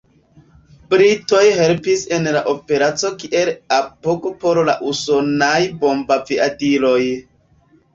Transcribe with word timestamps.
Britoj 0.93 1.41
helpis 1.59 2.07
en 2.17 2.25
la 2.39 2.43
Operaco 2.55 3.13
kiel 3.25 3.55
apogo 3.79 4.35
por 4.43 4.63
la 4.73 4.79
usonaj 4.97 5.55
bombaviadiloj. 5.87 7.01